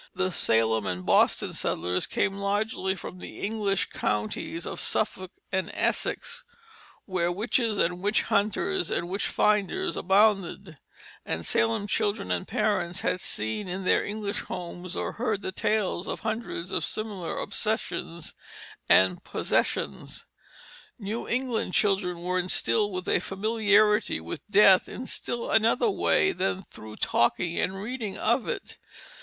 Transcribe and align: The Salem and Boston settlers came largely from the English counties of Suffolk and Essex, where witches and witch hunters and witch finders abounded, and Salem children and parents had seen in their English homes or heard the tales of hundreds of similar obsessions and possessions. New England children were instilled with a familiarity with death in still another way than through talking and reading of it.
The 0.15 0.31
Salem 0.31 0.87
and 0.87 1.05
Boston 1.05 1.53
settlers 1.53 2.07
came 2.07 2.39
largely 2.39 2.95
from 2.95 3.19
the 3.19 3.41
English 3.41 3.89
counties 3.91 4.65
of 4.65 4.79
Suffolk 4.79 5.31
and 5.51 5.69
Essex, 5.75 6.43
where 7.05 7.31
witches 7.31 7.77
and 7.77 8.01
witch 8.01 8.23
hunters 8.23 8.89
and 8.89 9.09
witch 9.09 9.27
finders 9.27 9.95
abounded, 9.95 10.79
and 11.23 11.45
Salem 11.45 11.85
children 11.85 12.31
and 12.31 12.47
parents 12.47 13.01
had 13.01 13.21
seen 13.21 13.67
in 13.67 13.83
their 13.83 14.03
English 14.03 14.39
homes 14.39 14.95
or 14.97 15.11
heard 15.11 15.43
the 15.43 15.51
tales 15.51 16.07
of 16.07 16.21
hundreds 16.21 16.71
of 16.71 16.83
similar 16.83 17.37
obsessions 17.37 18.33
and 18.89 19.23
possessions. 19.23 20.25
New 20.97 21.27
England 21.27 21.75
children 21.75 22.23
were 22.23 22.39
instilled 22.39 22.91
with 22.91 23.07
a 23.07 23.19
familiarity 23.19 24.19
with 24.19 24.41
death 24.49 24.89
in 24.89 25.05
still 25.05 25.51
another 25.51 25.91
way 25.91 26.31
than 26.31 26.63
through 26.71 26.95
talking 26.95 27.59
and 27.59 27.75
reading 27.83 28.17
of 28.17 28.47
it. 28.47 28.79